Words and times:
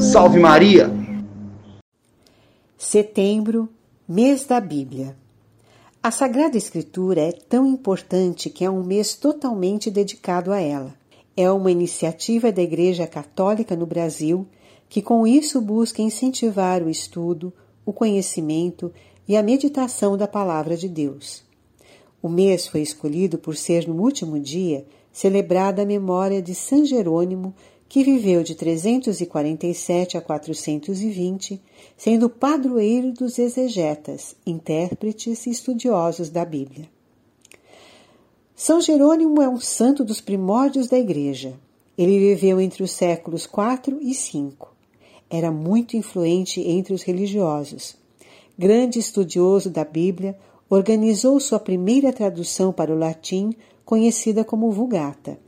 Salve 0.00 0.40
Maria! 0.40 0.90
Setembro, 2.78 3.68
mês 4.08 4.46
da 4.46 4.58
Bíblia. 4.58 5.14
A 6.02 6.10
Sagrada 6.10 6.56
Escritura 6.56 7.20
é 7.20 7.32
tão 7.32 7.66
importante 7.66 8.48
que 8.48 8.64
é 8.64 8.70
um 8.70 8.82
mês 8.82 9.12
totalmente 9.14 9.90
dedicado 9.90 10.50
a 10.50 10.58
ela. 10.58 10.94
É 11.36 11.50
uma 11.50 11.70
iniciativa 11.70 12.50
da 12.50 12.62
Igreja 12.62 13.06
Católica 13.06 13.76
no 13.76 13.84
Brasil 13.84 14.46
que, 14.88 15.02
com 15.02 15.26
isso, 15.26 15.60
busca 15.60 16.00
incentivar 16.00 16.82
o 16.82 16.88
estudo, 16.88 17.52
o 17.84 17.92
conhecimento 17.92 18.90
e 19.28 19.36
a 19.36 19.42
meditação 19.42 20.16
da 20.16 20.26
Palavra 20.26 20.78
de 20.78 20.88
Deus. 20.88 21.44
O 22.24 22.28
mês 22.30 22.66
foi 22.66 22.80
escolhido 22.80 23.36
por 23.36 23.54
ser, 23.54 23.86
no 23.86 24.02
último 24.02 24.40
dia, 24.40 24.86
celebrada 25.12 25.82
a 25.82 25.84
memória 25.84 26.40
de 26.40 26.54
São 26.54 26.82
Jerônimo, 26.82 27.54
que 27.86 28.02
viveu 28.02 28.42
de 28.42 28.54
347 28.54 30.16
a 30.16 30.22
420, 30.22 31.60
sendo 31.94 32.30
padroeiro 32.30 33.12
dos 33.12 33.38
exegetas, 33.38 34.34
intérpretes 34.46 35.46
e 35.46 35.50
estudiosos 35.50 36.30
da 36.30 36.46
Bíblia. 36.46 36.88
São 38.56 38.80
Jerônimo 38.80 39.42
é 39.42 39.48
um 39.48 39.60
santo 39.60 40.02
dos 40.02 40.22
primórdios 40.22 40.88
da 40.88 40.98
Igreja. 40.98 41.52
Ele 41.98 42.18
viveu 42.18 42.58
entre 42.58 42.82
os 42.82 42.92
séculos 42.92 43.44
IV 43.44 43.98
e 44.00 44.14
V. 44.14 44.50
Era 45.28 45.52
muito 45.52 45.94
influente 45.94 46.62
entre 46.62 46.94
os 46.94 47.02
religiosos. 47.02 47.94
Grande 48.58 48.98
estudioso 48.98 49.68
da 49.68 49.84
Bíblia, 49.84 50.34
organizou 50.68 51.38
sua 51.38 51.58
primeira 51.58 52.12
tradução 52.12 52.72
para 52.72 52.92
o 52.92 52.98
latim, 52.98 53.54
conhecida 53.84 54.44
como 54.44 54.70
Vulgata. 54.70 55.38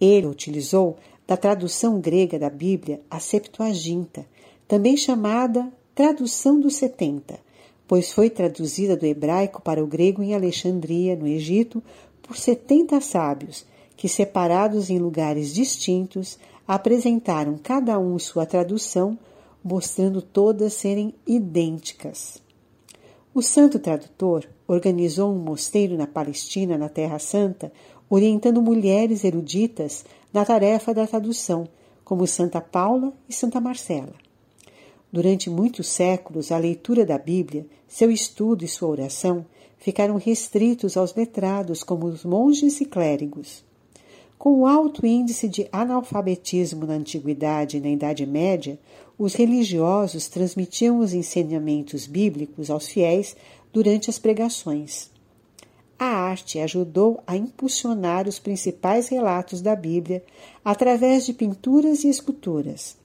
Ele 0.00 0.26
utilizou 0.26 0.96
da 1.26 1.36
tradução 1.36 2.00
grega 2.00 2.38
da 2.38 2.48
Bíblia 2.48 3.00
a 3.10 3.20
Septuaginta, 3.20 4.26
também 4.66 4.96
chamada 4.96 5.70
Tradução 5.94 6.60
dos 6.60 6.76
Setenta, 6.76 7.38
pois 7.86 8.12
foi 8.12 8.30
traduzida 8.30 8.96
do 8.96 9.04
hebraico 9.04 9.60
para 9.60 9.82
o 9.82 9.86
grego 9.86 10.22
em 10.22 10.34
Alexandria, 10.34 11.16
no 11.16 11.26
Egito, 11.26 11.82
por 12.22 12.36
setenta 12.36 13.00
sábios, 13.00 13.66
que, 13.96 14.08
separados 14.08 14.90
em 14.90 14.98
lugares 14.98 15.52
distintos, 15.52 16.38
apresentaram 16.66 17.58
cada 17.60 17.98
um 17.98 18.18
sua 18.18 18.46
tradução, 18.46 19.18
mostrando 19.64 20.22
todas 20.22 20.74
serem 20.74 21.14
idênticas. 21.26 22.40
O 23.38 23.42
santo 23.42 23.78
tradutor 23.78 24.48
organizou 24.66 25.32
um 25.32 25.38
mosteiro 25.38 25.96
na 25.96 26.08
Palestina, 26.08 26.76
na 26.76 26.88
Terra 26.88 27.20
Santa, 27.20 27.70
orientando 28.10 28.60
mulheres 28.60 29.22
eruditas 29.22 30.04
na 30.32 30.44
tarefa 30.44 30.92
da 30.92 31.06
tradução, 31.06 31.68
como 32.04 32.26
Santa 32.26 32.60
Paula 32.60 33.12
e 33.28 33.32
Santa 33.32 33.60
Marcela. 33.60 34.14
Durante 35.12 35.48
muitos 35.48 35.86
séculos, 35.86 36.50
a 36.50 36.58
leitura 36.58 37.06
da 37.06 37.16
Bíblia, 37.16 37.64
seu 37.86 38.10
estudo 38.10 38.64
e 38.64 38.68
sua 38.68 38.88
oração 38.88 39.46
ficaram 39.76 40.16
restritos 40.16 40.96
aos 40.96 41.14
letrados, 41.14 41.84
como 41.84 42.06
os 42.06 42.24
monges 42.24 42.80
e 42.80 42.86
clérigos. 42.86 43.64
Com 44.38 44.60
o 44.60 44.66
alto 44.66 45.04
índice 45.04 45.48
de 45.48 45.68
analfabetismo 45.72 46.86
na 46.86 46.94
Antiguidade 46.94 47.76
e 47.76 47.80
na 47.80 47.88
Idade 47.88 48.24
Média, 48.24 48.78
os 49.18 49.34
religiosos 49.34 50.28
transmitiam 50.28 51.00
os 51.00 51.12
ensinamentos 51.12 52.06
bíblicos 52.06 52.70
aos 52.70 52.86
fiéis 52.86 53.36
durante 53.72 54.08
as 54.08 54.18
pregações 54.18 55.10
a 55.98 56.06
arte 56.06 56.60
ajudou 56.60 57.20
a 57.26 57.36
impulsionar 57.36 58.28
os 58.28 58.38
principais 58.38 59.08
relatos 59.08 59.60
da 59.60 59.74
Bíblia 59.74 60.22
através 60.64 61.26
de 61.26 61.32
pinturas 61.32 62.04
e 62.04 62.08
esculturas. 62.08 62.96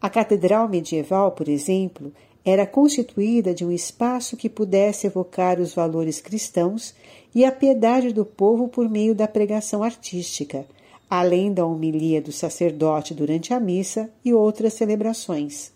A 0.00 0.10
catedral 0.10 0.68
medieval, 0.68 1.32
por 1.32 1.48
exemplo, 1.48 2.12
era 2.48 2.66
constituída 2.66 3.52
de 3.52 3.64
um 3.64 3.70
espaço 3.70 4.36
que 4.36 4.48
pudesse 4.48 5.06
evocar 5.06 5.60
os 5.60 5.74
valores 5.74 6.20
cristãos 6.20 6.94
e 7.34 7.44
a 7.44 7.52
piedade 7.52 8.12
do 8.12 8.24
povo 8.24 8.68
por 8.68 8.88
meio 8.88 9.14
da 9.14 9.28
pregação 9.28 9.82
artística, 9.82 10.64
além 11.10 11.52
da 11.52 11.66
homilia 11.66 12.22
do 12.22 12.32
sacerdote 12.32 13.12
durante 13.12 13.52
a 13.52 13.60
missa 13.60 14.10
e 14.24 14.32
outras 14.32 14.72
celebrações. 14.72 15.72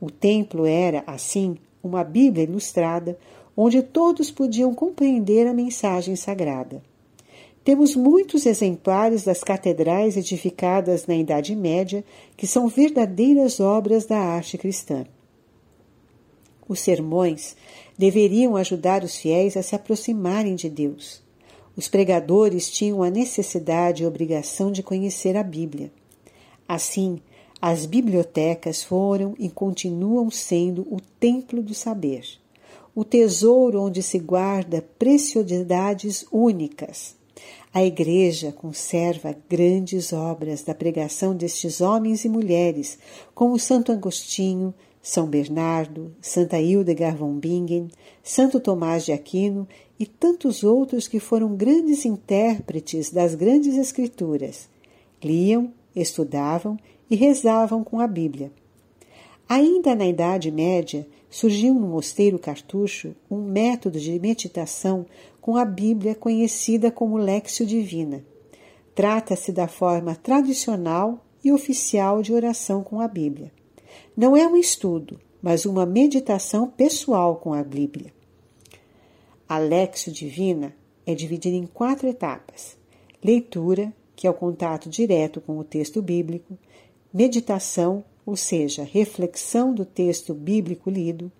O 0.00 0.10
templo 0.10 0.64
era, 0.64 1.04
assim, 1.06 1.56
uma 1.82 2.02
Bíblia 2.02 2.44
ilustrada, 2.44 3.18
onde 3.54 3.82
todos 3.82 4.30
podiam 4.30 4.74
compreender 4.74 5.46
a 5.46 5.52
mensagem 5.52 6.16
sagrada. 6.16 6.82
Temos 7.62 7.94
muitos 7.96 8.46
exemplares 8.46 9.24
das 9.24 9.42
catedrais 9.42 10.16
edificadas 10.16 11.06
na 11.06 11.16
Idade 11.16 11.54
Média 11.54 12.04
que 12.36 12.46
são 12.46 12.68
verdadeiras 12.68 13.60
obras 13.60 14.06
da 14.06 14.18
arte 14.18 14.56
cristã. 14.56 15.04
Os 16.68 16.80
sermões 16.80 17.56
deveriam 17.96 18.56
ajudar 18.56 19.04
os 19.04 19.16
fiéis 19.16 19.56
a 19.56 19.62
se 19.62 19.74
aproximarem 19.74 20.54
de 20.54 20.68
Deus. 20.68 21.22
Os 21.76 21.88
pregadores 21.88 22.70
tinham 22.70 23.02
a 23.02 23.10
necessidade 23.10 24.02
e 24.02 24.06
obrigação 24.06 24.72
de 24.72 24.82
conhecer 24.82 25.36
a 25.36 25.42
Bíblia. 25.42 25.92
Assim, 26.66 27.20
as 27.60 27.86
bibliotecas 27.86 28.82
foram 28.82 29.34
e 29.38 29.48
continuam 29.48 30.30
sendo 30.30 30.82
o 30.90 31.00
templo 31.18 31.62
do 31.62 31.74
saber 31.74 32.24
o 32.96 33.04
tesouro 33.04 33.82
onde 33.82 34.02
se 34.02 34.18
guarda 34.18 34.82
preciosidades 34.98 36.24
únicas. 36.32 37.14
A 37.70 37.84
Igreja 37.84 38.50
conserva 38.50 39.36
grandes 39.50 40.14
obras 40.14 40.62
da 40.62 40.74
pregação 40.74 41.36
destes 41.36 41.82
homens 41.82 42.24
e 42.24 42.28
mulheres, 42.30 42.98
como 43.34 43.58
Santo 43.58 43.92
Agostinho, 43.92 44.72
São 45.08 45.28
Bernardo, 45.28 46.12
Santa 46.20 46.58
Hildegard 46.58 47.16
von 47.16 47.38
Bingen, 47.38 47.86
Santo 48.24 48.58
Tomás 48.58 49.04
de 49.04 49.12
Aquino 49.12 49.68
e 50.00 50.04
tantos 50.04 50.64
outros 50.64 51.06
que 51.06 51.20
foram 51.20 51.54
grandes 51.54 52.04
intérpretes 52.04 53.12
das 53.12 53.36
grandes 53.36 53.76
Escrituras. 53.76 54.68
Liam, 55.22 55.72
estudavam 55.94 56.76
e 57.08 57.14
rezavam 57.14 57.84
com 57.84 58.00
a 58.00 58.06
Bíblia. 58.08 58.50
Ainda 59.48 59.94
na 59.94 60.08
Idade 60.08 60.50
Média, 60.50 61.06
surgiu 61.30 61.72
no 61.72 61.86
Mosteiro 61.86 62.36
Cartucho 62.36 63.14
um 63.30 63.40
método 63.40 64.00
de 64.00 64.18
meditação 64.18 65.06
com 65.40 65.56
a 65.56 65.64
Bíblia 65.64 66.16
conhecida 66.16 66.90
como 66.90 67.16
Lexio 67.16 67.64
Divina. 67.64 68.24
Trata-se 68.92 69.52
da 69.52 69.68
forma 69.68 70.16
tradicional 70.16 71.24
e 71.44 71.52
oficial 71.52 72.22
de 72.22 72.32
oração 72.32 72.82
com 72.82 73.00
a 73.00 73.06
Bíblia. 73.06 73.52
Não 74.16 74.36
é 74.36 74.46
um 74.46 74.56
estudo, 74.56 75.20
mas 75.42 75.64
uma 75.64 75.86
meditação 75.86 76.68
pessoal 76.68 77.36
com 77.36 77.52
a 77.52 77.62
Bíblia. 77.62 78.12
A 79.48 79.58
Lexio 79.58 80.12
Divina 80.12 80.74
é 81.06 81.14
dividida 81.14 81.56
em 81.56 81.66
quatro 81.66 82.08
etapas: 82.08 82.76
leitura, 83.22 83.92
que 84.16 84.26
é 84.26 84.30
o 84.30 84.34
contato 84.34 84.88
direto 84.88 85.40
com 85.40 85.58
o 85.58 85.64
texto 85.64 86.02
bíblico, 86.02 86.58
meditação, 87.12 88.02
ou 88.24 88.34
seja, 88.34 88.82
reflexão 88.82 89.72
do 89.72 89.84
texto 89.84 90.34
bíblico 90.34 90.90
lido, 90.90 91.30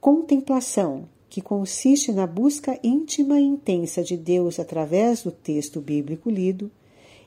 contemplação, 0.00 1.08
que 1.30 1.40
consiste 1.40 2.12
na 2.12 2.26
busca 2.26 2.78
íntima 2.82 3.40
e 3.40 3.44
intensa 3.44 4.02
de 4.02 4.16
Deus 4.16 4.58
através 4.58 5.22
do 5.22 5.30
texto 5.30 5.80
bíblico 5.80 6.28
lido, 6.28 6.70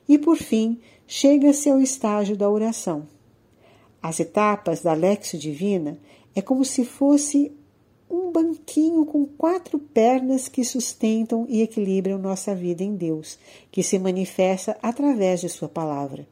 e 0.08 0.18
por 0.18 0.36
fim, 0.36 0.80
chega-se 1.06 1.70
ao 1.70 1.80
estágio 1.80 2.36
da 2.36 2.48
oração. 2.48 3.06
As 4.02 4.18
etapas 4.18 4.80
da 4.80 4.92
Lexio 4.94 5.38
Divina 5.38 5.96
é 6.34 6.42
como 6.42 6.64
se 6.64 6.84
fosse 6.84 7.52
um 8.10 8.32
banquinho 8.32 9.06
com 9.06 9.24
quatro 9.24 9.78
pernas 9.78 10.48
que 10.48 10.64
sustentam 10.64 11.46
e 11.48 11.62
equilibram 11.62 12.18
nossa 12.18 12.54
vida 12.54 12.82
em 12.82 12.94
Deus, 12.96 13.38
que 13.70 13.82
se 13.82 13.98
manifesta 13.98 14.76
através 14.82 15.40
de 15.40 15.48
Sua 15.48 15.68
palavra. 15.68 16.26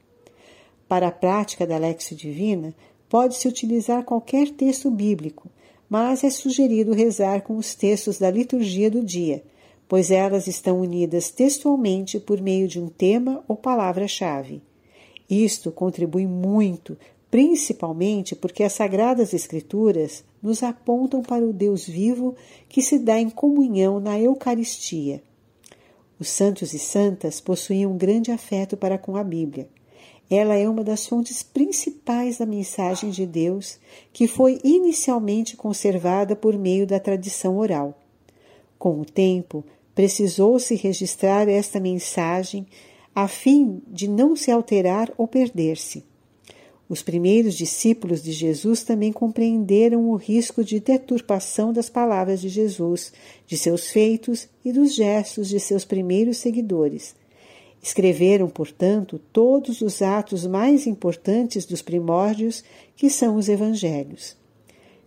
Para 0.88 1.08
a 1.08 1.12
prática 1.12 1.66
da 1.66 1.78
Lexio 1.78 2.16
Divina, 2.16 2.74
pode-se 3.08 3.46
utilizar 3.46 4.04
qualquer 4.04 4.50
texto 4.50 4.90
bíblico, 4.90 5.48
mas 5.88 6.24
é 6.24 6.30
sugerido 6.30 6.92
rezar 6.92 7.42
com 7.42 7.56
os 7.56 7.74
textos 7.74 8.18
da 8.18 8.30
liturgia 8.30 8.90
do 8.90 9.02
dia, 9.02 9.42
pois 9.88 10.10
elas 10.10 10.46
estão 10.46 10.80
unidas 10.80 11.30
textualmente 11.30 12.20
por 12.20 12.40
meio 12.40 12.68
de 12.68 12.80
um 12.80 12.88
tema 12.88 13.42
ou 13.48 13.56
palavra-chave. 13.56 14.62
Isto 15.28 15.70
contribui 15.70 16.26
muito, 16.26 16.96
principalmente 17.30 18.34
porque 18.34 18.64
as 18.64 18.72
Sagradas 18.72 19.32
Escrituras 19.32 20.24
nos 20.42 20.62
apontam 20.62 21.22
para 21.22 21.44
o 21.44 21.52
Deus 21.52 21.86
vivo 21.86 22.34
que 22.68 22.82
se 22.82 22.98
dá 22.98 23.18
em 23.20 23.30
comunhão 23.30 24.00
na 24.00 24.18
Eucaristia. 24.18 25.22
Os 26.18 26.28
santos 26.28 26.74
e 26.74 26.78
santas 26.78 27.40
possuíam 27.40 27.92
um 27.92 27.96
grande 27.96 28.30
afeto 28.30 28.76
para 28.76 28.98
com 28.98 29.16
a 29.16 29.24
Bíblia. 29.24 29.68
Ela 30.28 30.54
é 30.54 30.68
uma 30.68 30.84
das 30.84 31.06
fontes 31.06 31.42
principais 31.42 32.38
da 32.38 32.46
mensagem 32.46 33.10
de 33.10 33.26
Deus, 33.26 33.78
que 34.12 34.28
foi 34.28 34.60
inicialmente 34.62 35.56
conservada 35.56 36.36
por 36.36 36.56
meio 36.56 36.86
da 36.86 37.00
tradição 37.00 37.58
oral. 37.58 37.98
Com 38.78 39.00
o 39.00 39.04
tempo, 39.04 39.64
precisou-se 39.94 40.74
registrar 40.74 41.48
esta 41.48 41.80
mensagem 41.80 42.66
a 43.14 43.26
fim 43.26 43.82
de 43.88 44.06
não 44.06 44.36
se 44.36 44.50
alterar 44.50 45.12
ou 45.18 45.26
perder-se. 45.26 46.04
Os 46.90 47.04
primeiros 47.04 47.54
discípulos 47.54 48.20
de 48.20 48.32
Jesus 48.32 48.82
também 48.82 49.12
compreenderam 49.12 50.10
o 50.10 50.16
risco 50.16 50.64
de 50.64 50.80
deturpação 50.80 51.72
das 51.72 51.88
palavras 51.88 52.40
de 52.40 52.48
Jesus, 52.48 53.12
de 53.46 53.56
seus 53.56 53.88
feitos 53.92 54.48
e 54.64 54.72
dos 54.72 54.92
gestos 54.92 55.48
de 55.48 55.60
seus 55.60 55.84
primeiros 55.84 56.38
seguidores. 56.38 57.14
Escreveram, 57.80 58.48
portanto, 58.48 59.20
todos 59.32 59.80
os 59.82 60.02
atos 60.02 60.44
mais 60.44 60.84
importantes 60.84 61.64
dos 61.64 61.80
primórdios, 61.80 62.64
que 62.96 63.08
são 63.08 63.36
os 63.36 63.48
evangelhos. 63.48 64.36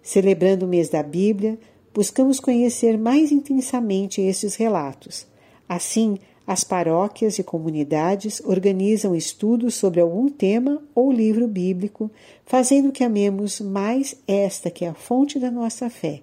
Celebrando 0.02 0.66
o 0.66 0.70
mês 0.70 0.88
da 0.88 1.04
Bíblia, 1.04 1.60
buscamos 1.94 2.40
conhecer 2.40 2.98
mais 2.98 3.30
intensamente 3.30 4.22
estes 4.22 4.56
relatos. 4.56 5.28
Assim, 5.68 6.18
as 6.46 6.64
paróquias 6.64 7.40
e 7.40 7.44
comunidades 7.44 8.42
organizam 8.46 9.16
estudos 9.16 9.76
sobre 9.76 10.02
algum 10.02 10.28
tema 10.28 10.82
ou 10.94 11.12
livro 11.12 11.48
bíblico, 11.48 12.12
fazendo 12.46 12.92
que 12.92 13.04
amemos 13.04 13.62
mais 13.62 14.16
esta 14.28 14.70
que 14.70 14.84
é 14.84 14.90
a 14.90 14.94
fonte 14.94 15.40
da 15.40 15.50
nossa 15.50 15.90
fé, 15.90 16.22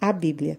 a 0.00 0.12
Bíblia. 0.12 0.58